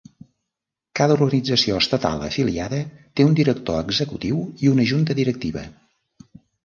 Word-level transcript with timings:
Cada 0.99 1.17
organització 1.25 1.75
estatal 1.81 2.25
afiliada 2.29 2.79
té 3.19 3.25
un 3.27 3.35
director 3.41 3.85
executiu 3.85 4.41
i 4.67 4.73
una 4.73 4.87
junta 4.95 5.17
directiva. 5.21 5.67